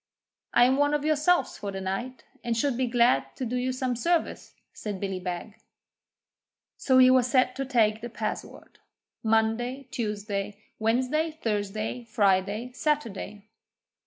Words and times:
'I 0.55 0.65
am 0.65 0.77
one 0.77 0.95
of 0.95 1.05
Yourselves 1.05 1.59
for 1.59 1.71
the 1.71 1.79
night, 1.79 2.23
and 2.43 2.57
should 2.57 2.75
be 2.75 2.87
glad 2.87 3.35
to 3.35 3.45
do 3.45 3.55
you 3.55 3.71
some 3.71 3.95
service,' 3.95 4.55
said 4.73 4.99
Billy 4.99 5.19
Beg. 5.19 5.61
So 6.75 6.97
he 6.97 7.11
was 7.11 7.27
set 7.27 7.55
to 7.57 7.65
take 7.65 8.01
the 8.01 8.09
password 8.09 8.79
Monday, 9.21 9.87
Tuesday, 9.91 10.57
Wednesday, 10.79 11.29
Thursday, 11.29 12.03
Friday, 12.05 12.71
Saturday. 12.73 13.45